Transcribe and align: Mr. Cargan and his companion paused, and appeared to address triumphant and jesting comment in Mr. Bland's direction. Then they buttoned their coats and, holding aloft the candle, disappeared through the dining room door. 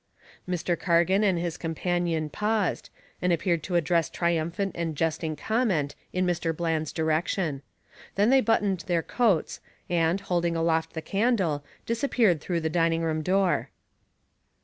Mr. 0.49 0.75
Cargan 0.75 1.23
and 1.23 1.37
his 1.37 1.57
companion 1.57 2.27
paused, 2.27 2.89
and 3.21 3.31
appeared 3.31 3.61
to 3.61 3.75
address 3.75 4.09
triumphant 4.09 4.71
and 4.73 4.95
jesting 4.95 5.35
comment 5.35 5.93
in 6.11 6.25
Mr. 6.25 6.57
Bland's 6.57 6.91
direction. 6.91 7.61
Then 8.15 8.31
they 8.31 8.41
buttoned 8.41 8.79
their 8.87 9.03
coats 9.03 9.59
and, 9.91 10.19
holding 10.19 10.55
aloft 10.55 10.93
the 10.93 11.03
candle, 11.03 11.63
disappeared 11.85 12.41
through 12.41 12.61
the 12.61 12.67
dining 12.71 13.03
room 13.03 13.21
door. 13.21 13.69